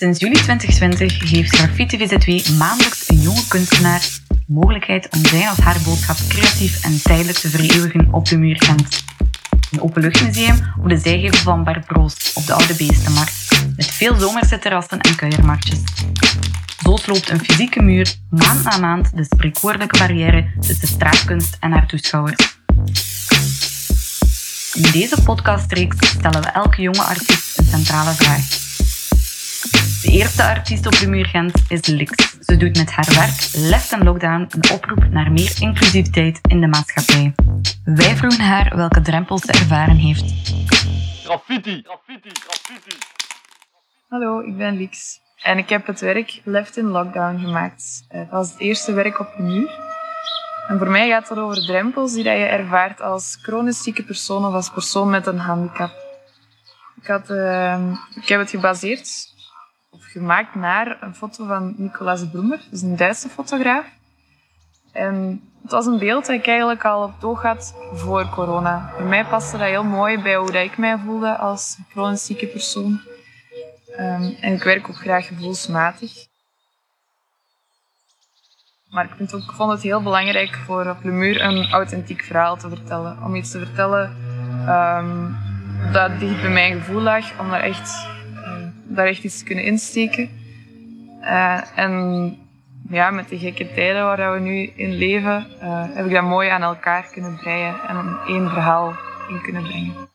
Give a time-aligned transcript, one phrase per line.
[0.00, 5.58] Sinds juli 2020 geeft Graffiti VZW maandelijks een jonge kunstenaar de mogelijkheid om zijn of
[5.58, 9.04] haar boodschap creatief en tijdelijk te vereeuwigen op de muur Gent.
[9.70, 14.58] Een openluchtmuseum op de zijgevel van Bart Broos op de Oude Beestenmarkt, met veel zomerse
[14.58, 15.78] terrassen en kuiermarktjes.
[16.82, 21.86] Zo sloopt een fysieke muur maand na maand de spreekwoordelijke barrière tussen straatkunst en haar
[21.86, 22.58] toeschouwers.
[24.74, 28.69] In deze podcastreeks stellen we elke jonge artiest een centrale vraag.
[30.02, 32.36] De eerste artiest op de muur Gent is Lix.
[32.40, 36.66] Ze doet met haar werk Left and Lockdown een oproep naar meer inclusiviteit in de
[36.66, 37.34] maatschappij.
[37.84, 40.24] Wij vroegen haar welke drempels ze ervaren heeft.
[41.24, 42.96] Graffiti, graffiti, graffiti.
[44.08, 45.20] Hallo, ik ben Lix.
[45.42, 48.04] En ik heb het werk Left in Lockdown gemaakt.
[48.08, 49.70] Eh, Dat was het eerste werk op de muur.
[50.68, 54.44] En voor mij gaat het over drempels die dat je ervaart als chronisch zieke persoon
[54.46, 55.90] of als persoon met een handicap.
[57.02, 57.92] Ik, had, eh,
[58.22, 59.29] ik heb het gebaseerd
[59.98, 63.84] gemaakt naar een foto van Nicolaas Broemer, dat is een Duitse fotograaf.
[64.92, 68.92] En het was een beeld dat ik eigenlijk al op oog had voor corona.
[68.96, 72.46] Voor mij paste dat heel mooi bij hoe dat ik mij voelde als chronisch zieke
[72.46, 73.00] persoon.
[73.96, 76.28] Ehm, en ik werk ook graag gevoelsmatig.
[78.88, 82.56] Maar ik, vind ook, vond het heel belangrijk voor op de muur een authentiek verhaal
[82.56, 83.22] te vertellen.
[83.24, 84.16] Om iets te vertellen
[84.66, 85.32] ehm,
[85.92, 88.06] dat dicht bij mijn gevoel lag, om daar echt,
[88.94, 90.30] daar echt iets kunnen insteken.
[91.20, 92.36] Eh, en
[92.88, 96.48] ja, met de gekke tijden waar we nu in leven, eh, heb ik dat mooi
[96.48, 98.94] aan elkaar kunnen breien en één verhaal
[99.28, 100.08] in kunnen brengen.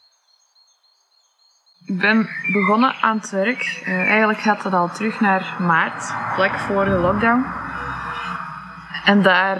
[1.86, 3.82] Ik ben begonnen aan het werk.
[3.86, 6.04] Eh, eigenlijk gaat dat al terug naar maart,
[6.34, 7.46] vlak voor de lockdown.
[9.06, 9.58] En daar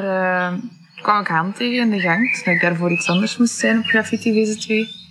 [1.02, 3.86] kwam ik Han tegen in de gang, dat ik daarvoor iets anders moest zijn op
[3.86, 5.05] Graffiti VZ2.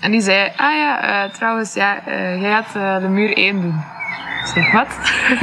[0.00, 3.60] En die zei, ah ja, eh, trouwens, ja, eh, jij gaat eh, de muur 1
[3.60, 3.84] doen.
[4.40, 4.98] Ik zeg, wat?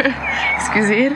[0.58, 1.12] Excuseer.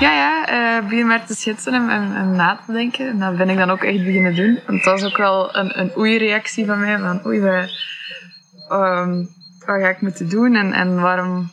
[0.00, 3.08] Ja, ja, begin maar te schetsen en, en, na te denken.
[3.08, 4.60] En dat ben ik dan ook echt beginnen doen.
[4.66, 6.98] Want dat was ook wel een, een oei-reactie van mij.
[6.98, 7.70] Van, oei, wat,
[8.68, 9.24] ehm,
[9.58, 11.50] ga ik moeten doen en, en waarom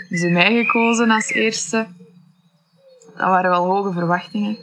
[0.00, 1.86] hebben ze mij gekozen als eerste?
[3.16, 4.56] Dat waren wel hoge verwachtingen.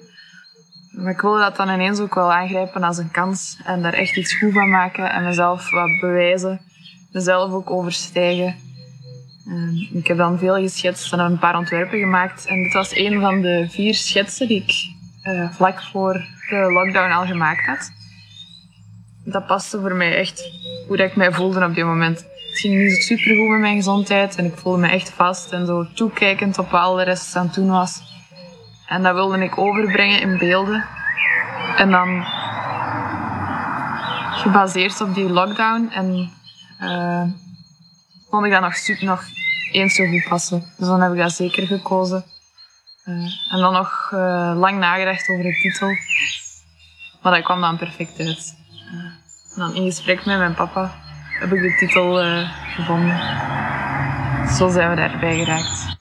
[0.98, 4.18] Maar ik wilde dat dan ineens ook wel aangrijpen als een kans en daar echt
[4.18, 6.60] iets goed van maken en mezelf wat bewijzen.
[7.12, 8.56] Mezelf ook overstijgen.
[9.48, 12.46] Ehm, ik heb dan veel geschetst en een paar ontwerpen gemaakt.
[12.46, 16.14] En dit was een van de vier schetsen die ik eh, vlak voor
[16.50, 17.92] de lockdown al gemaakt had.
[19.24, 20.52] Dat paste voor mij echt
[20.88, 22.18] hoe ik mij voelde op dit moment.
[22.18, 25.66] Het ging niet super goed met mijn gezondheid en ik voelde me echt vast en
[25.66, 28.17] zo toekijkend op wat al de rest aan het doen was.
[28.88, 30.86] En dat wilde ik overbrengen in beelden.
[31.78, 32.24] En dan
[34.32, 36.32] gebaseerd op die lockdown en
[36.80, 37.24] eh,
[38.30, 39.24] vond ik dat nog, su- nog
[39.72, 40.60] eens zo goed passen.
[40.78, 42.24] Dus dan heb ik dat zeker gekozen.
[43.04, 43.14] Eh,
[43.52, 45.96] en dan nog eh, lang nagedacht over de titel.
[47.22, 48.56] Maar dat kwam dan perfect uit.
[49.56, 50.92] En dan in gesprek met mijn papa
[51.40, 52.16] heb ik de titel
[52.76, 53.18] gevonden.
[54.58, 55.96] Zo zijn we daarbij geraakt.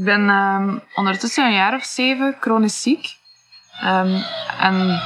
[0.00, 3.16] Ik ben ehm, ondertussen een jaar of zeven chronisch ziek.
[3.80, 4.20] Ehm,
[4.60, 5.00] en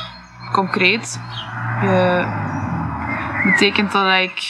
[0.53, 1.21] concreet
[1.83, 2.27] eh,
[3.45, 4.43] betekent dat ik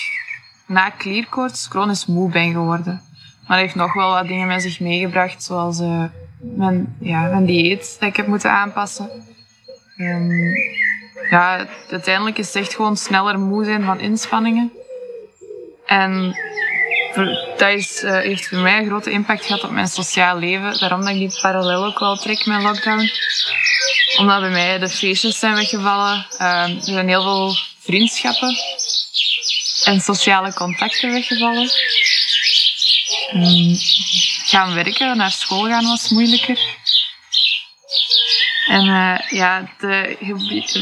[0.66, 3.02] na klierkoorts chronisch moe ben geworden.
[3.46, 6.04] Maar dat heeft nog wel wat dingen met zich meegebracht, zoals eh,
[6.38, 9.10] mijn, ja, mijn dieet dat ik heb moeten aanpassen.
[9.96, 10.30] Ehm,
[11.30, 14.72] ja, uiteindelijk is het echt gewoon sneller moe zijn van inspanningen.
[15.86, 16.36] En
[17.14, 20.78] dat eh, heeft voor mij een grote impact gehad op mijn sociaal leven.
[20.78, 23.10] Daarom dat ik die parallel ook wel trek met lockdown.
[24.18, 26.26] Omdat bij mij de feestjes zijn weggevallen.
[26.38, 28.56] Ehm, er zijn heel veel vriendschappen
[29.84, 31.70] en sociale contacten weggevallen.
[33.30, 33.74] Ehm,
[34.44, 36.58] gaan werken, naar school gaan was moeilijker.
[38.68, 40.34] En eh, ja, de, je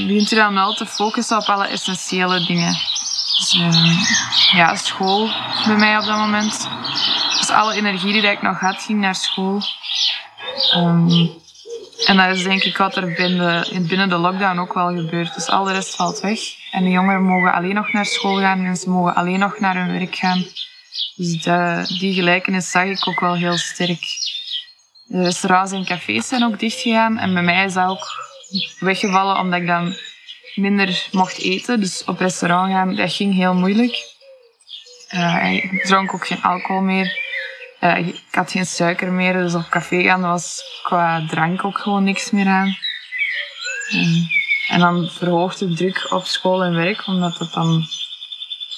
[0.06, 2.91] begint je dan wel te focussen op alle essentiële dingen.
[3.42, 5.30] Dus, ehm, ja, school
[5.66, 6.68] bij mij op dat moment.
[7.38, 9.62] Dus alle energie die ik nog had, ging naar school.
[10.72, 11.26] Ehm,
[12.06, 15.34] en dat is denk ik wat er binnen, in- binnen de lockdown ook wel gebeurt.
[15.34, 16.38] Dus al de rest valt weg.
[16.70, 18.62] En de jongeren mogen alleen nog naar school gaan.
[18.62, 20.44] Mensen mogen alleen nog naar hun werk gaan.
[21.16, 21.42] Dus
[21.98, 24.00] die gelijkenis zag ik ook wel heel sterk.
[25.04, 27.18] De restaurants en cafés zijn ook dichtgegaan.
[27.18, 28.06] En bij mij is dat ook
[28.78, 29.94] weggevallen omdat ik dan
[30.54, 31.80] minder mocht eten.
[31.80, 34.10] Dus op restaurant gaan, dat ging heel moeilijk.
[35.08, 37.20] Eh, ik dronk ook geen alcohol meer.
[37.78, 42.04] Eh, ik had geen suiker meer, dus op café gaan was qua drank ook gewoon
[42.04, 42.76] niks meer aan.
[43.88, 47.86] Eh, en dan verhoogde de druk op school en werk, omdat het dan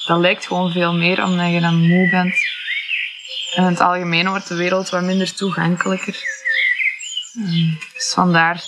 [0.06, 2.35] dat lijkt gewoon veel meer omdat je dan moe bent.
[3.55, 6.23] En in het algemeen wordt de wereld wat minder toegankelijker.
[7.93, 8.62] Dus vandaar,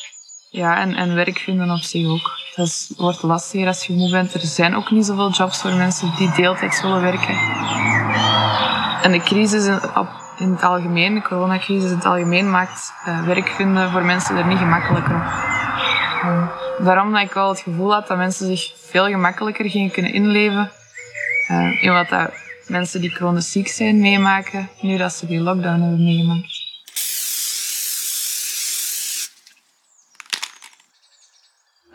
[0.50, 2.46] ja, en, en werk vinden op zich ook.
[2.56, 4.35] Dat wordt lastiger als je moe bent.
[4.35, 7.37] Er zijn ook niet zoveel jobs voor mensen die deeltijds willen werken.
[9.03, 9.67] En de crisis
[10.38, 14.47] in het algemeen, de coronacrisis in het algemeen, maakt eh, werk vinden voor mensen er
[14.47, 15.23] niet gemakkelijker op.
[16.23, 16.49] Eh,
[16.85, 20.70] daarom dat ik wel het gevoel had dat mensen zich veel gemakkelijker gingen kunnen inleven
[21.49, 22.31] eh, in wat dat
[22.67, 26.56] mensen die chronisch ziek zijn meemaken, nu dat ze die lockdown hebben meegemaakt.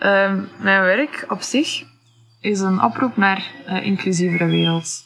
[0.02, 1.84] Ehm, mijn werk op zich
[2.40, 5.06] is een oproep naar een inclusievere wereld.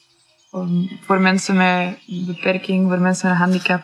[1.02, 3.84] Voor mensen met beperking, voor mensen met een handicap.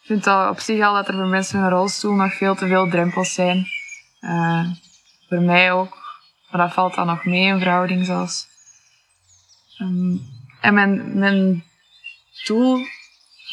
[0.00, 2.54] Ik vind al op zich al dat er voor mensen met een rolstoel nog veel
[2.54, 3.66] te veel drempels zijn.
[4.20, 4.64] Eh,
[5.28, 5.98] voor mij ook.
[6.50, 8.46] Maar dat valt dan nog mee in verhouding zelfs.
[9.78, 10.16] Ehm,
[10.60, 11.64] en mijn, mijn
[12.46, 12.86] doel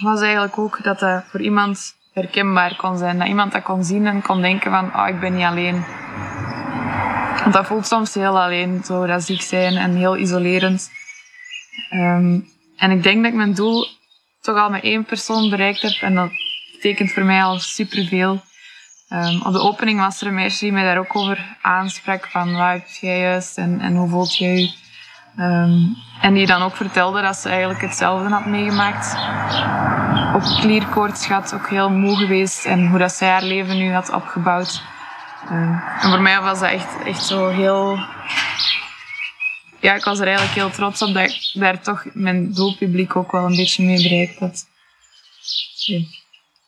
[0.02, 3.18] was eigenlijk ook dat dat voor iemand herkenbaar kon zijn.
[3.18, 5.86] Dat iemand dat kon zien en kon denken van, oh, ik ben niet alleen.
[7.48, 10.92] Want dat voelt soms heel alleen, zo dat ziek zijn en heel isolerend.
[11.90, 12.40] Ehm,
[12.78, 13.88] en ik denk dat ik mijn doel
[14.42, 16.02] toch al met één persoon bereikt heb.
[16.02, 16.30] En dat
[16.72, 18.42] betekent voor mij al superveel.
[19.10, 22.28] Ehm, op de opening was er een meisje die mij daar ook over aansprak.
[22.30, 24.72] Van wat heb jij juist en, en hoe voelt jij je?
[25.38, 25.80] Ehm,
[26.22, 29.18] en die dan ook vertelde dat ze eigenlijk hetzelfde had meegemaakt.
[30.36, 32.66] Ook klierkoorts gehad, ook heel moe geweest.
[32.66, 34.82] En hoe dat zij haar leven nu had opgebouwd.
[35.50, 38.00] Ehm, en voor mij was dat echt, echt zo heel
[39.80, 43.32] ja, ik was er eigenlijk heel trots op dat ik daar toch mijn doelpubliek ook
[43.32, 44.68] wel een beetje mee bereikt had.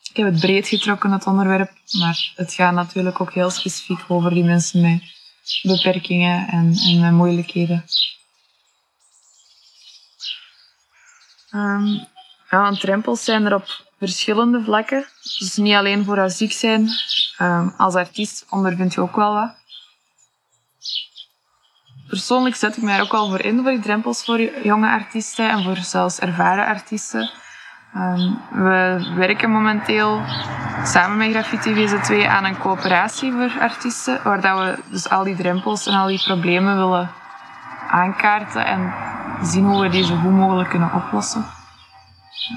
[0.09, 4.33] Ik heb het breed getrokken, het onderwerp, maar het gaat natuurlijk ook heel specifiek over
[4.33, 5.01] die mensen met
[5.61, 7.85] beperkingen en, en met moeilijkheden.
[11.49, 11.87] Ehm,
[12.49, 15.05] ja, want drempels zijn er op verschillende vlakken.
[15.39, 16.89] Dus niet alleen voor dat ziek zijn.
[17.37, 19.57] Ehm, als artiest ondervind je ook wel wat
[22.09, 25.63] persoonlijk zet ik mij ook wel voor in, voor die drempels voor jonge artiesten en
[25.63, 27.29] voor zelfs ervaren artiesten.
[27.93, 30.21] Ehm, we werken momenteel
[30.83, 35.35] samen met Graffiti VZ2 aan een coöperatie voor artiesten, waar dat we dus al die
[35.35, 37.11] drempels en al die problemen willen
[37.89, 38.93] aankaarten en
[39.41, 41.58] zien hoe we die zo goed mogelijk kunnen oplossen.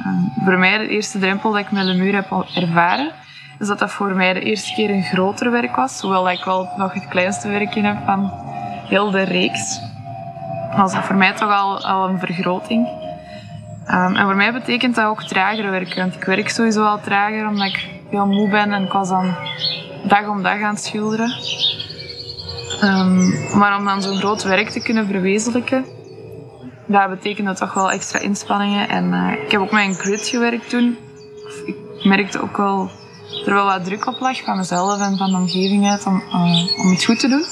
[0.05, 3.11] Ehm, voor mij de eerste drempel dat ik met Lemur heb ervaren,
[3.58, 6.69] is dat dat voor mij de eerste keer een groter werk was, hoewel ik wel
[6.76, 8.31] nog het kleinste werkje heb van
[8.88, 9.81] heel de reeks.
[10.76, 12.88] Was dat voor mij toch al, al een vergroting.
[13.87, 15.96] Ehm, en voor mij betekent dat ook trager werken.
[15.96, 19.37] Want ik werk sowieso al trager omdat ik heel moe ben en ik was dan
[20.05, 21.34] dag om dag aan het schilderen.
[22.81, 25.84] Ehm, maar om dan zo'n groot werk te kunnen verwezenlijken,
[26.92, 28.88] dat betekende toch wel extra inspanningen.
[28.88, 30.98] En eh, ik heb ook een grid gewerkt toen.
[31.66, 32.90] Ik merkte ook wel
[33.28, 36.22] dat er wel wat druk op lag van mezelf en van de omgeving uit om,
[36.32, 37.44] eh, om het goed te doen.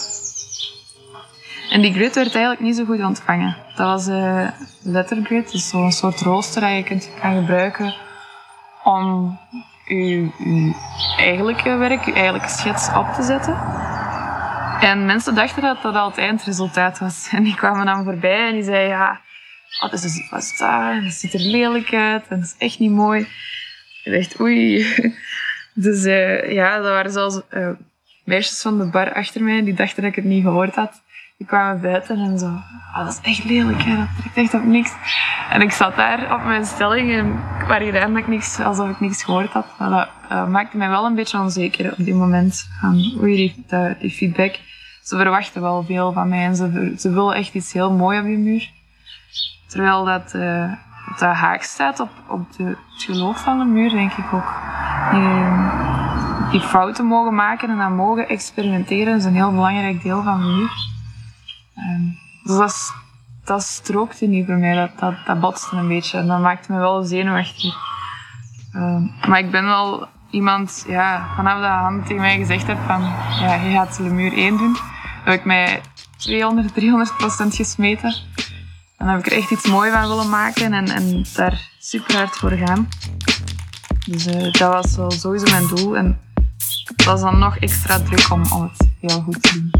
[1.71, 3.57] En die grid werd eigenlijk niet zo goed ontvangen.
[3.77, 4.49] Dat was eh
[4.83, 7.95] lettergrid, dus zo'n soort rooster dat je kunt gaan gebruiken
[8.85, 9.39] om
[9.85, 10.75] je, je
[11.17, 13.57] eigenlijke werk, je eigenlijke schets op te zetten.
[14.81, 17.29] En mensen dachten dat dat al het eindresultaat was.
[17.33, 19.21] En die kwamen dan voorbij en die zeiden, ja,
[19.81, 22.79] oh, dat is wat daar, en dat ziet er lelijk uit en dat is echt
[22.79, 23.27] niet mooi.
[24.05, 24.87] Ik dacht, oei.
[25.75, 27.71] Dus eh, ja, dat waren zelfs eh,
[28.25, 31.03] meisjes van de bar achter mij die dachten dat ik het niet gehoord had.
[31.37, 32.47] Die kwamen buiten en zo,
[32.93, 33.97] ah, dat is echt lelijk, hè?
[33.97, 34.93] dat trekt echt op niks.
[35.51, 37.27] En ik zat daar op mijn stelling en
[37.81, 39.67] ik dat ik niks, alsof ik niks gehoord had.
[39.79, 42.69] Dat maakte mij wel een beetje onzeker op die moment.
[42.81, 43.55] Van, oei,
[43.99, 44.59] die, feedback.
[45.03, 48.25] Ze verwachten wel veel van mij en ze, ze willen echt iets heel mooi op
[48.25, 48.71] die muur.
[49.71, 50.73] Terwijl dat, eh,
[51.19, 54.55] dat haak staat op, op de, het geloof van de muur, denk ik ook.
[56.51, 60.47] Die, fouten mogen maken en dan mogen experimenteren is een heel belangrijk deel van de
[60.47, 60.71] muur.
[61.75, 62.03] Ehm,
[62.43, 62.95] dus dat,
[63.45, 66.19] dat strookte niet bij mij, dat, dat, dat botste een beetje.
[66.19, 67.75] En dat maakte me wel zenuwachtig.
[68.73, 73.03] Ehm, maar ik ben wel iemand, ja, vanaf dat Han tegen mij gezegd heeft van,
[73.41, 74.77] ja, je gaat Lemur 1 doen,
[75.25, 75.81] heb ik mij
[76.17, 78.15] 200, 300 procent gesmeten.
[79.01, 82.37] Dan heb ik er echt iets moois van willen maken en, en daar super hard
[82.37, 82.89] voor gaan.
[84.07, 85.97] Dus eh, dat was wel sowieso mijn doel.
[85.97, 86.19] En
[86.85, 89.71] het was dan nog extra druk om, om het heel goed te doen.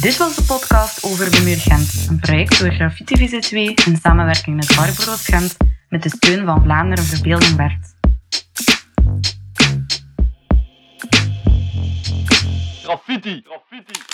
[0.00, 4.56] Dit was de podcast over de Muur Gent, een project door Graffiti VZ2 in samenwerking
[4.56, 5.56] met Barbaro Gent
[5.88, 7.93] met de steun van Vlaanderen Verbeelding Bert.
[12.84, 13.40] Graffiti.
[13.40, 14.13] Graffiti.